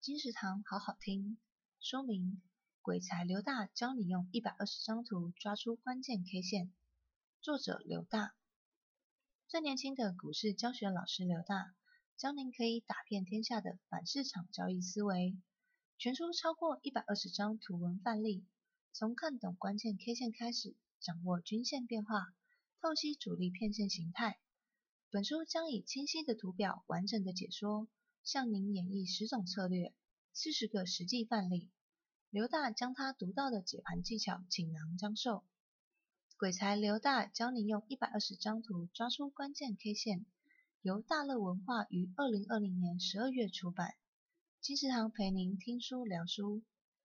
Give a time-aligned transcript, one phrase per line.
[0.00, 1.38] 金石堂好好听。
[1.80, 2.40] 说明：
[2.82, 6.72] 鬼才刘大教你用一百二十张图抓出关键 K 线。
[7.40, 8.36] 作者刘大。
[9.48, 11.74] 最年轻的股市教学老师刘大，
[12.16, 15.36] 教您可以打遍天下的反市场交易思维。
[15.98, 18.46] 全书超过一百二十张图文范例，
[18.92, 22.32] 从看懂关键 K 线开始，掌握均线变化，
[22.80, 24.38] 透析主力骗线形态。
[25.10, 27.88] 本书将以清晰的图表，完整的解说，
[28.22, 29.94] 向您演绎十种策略，
[30.32, 31.70] 四十个实际范例。
[32.30, 35.44] 刘大将他独到的解盘技巧锦囊将授。
[36.36, 40.26] 鬼才刘大教您用一百二十张图抓出关键 K 线，
[40.82, 43.94] 由大乐文化于二零二零年十二月出版。
[44.60, 46.62] 金石堂陪您听书聊书，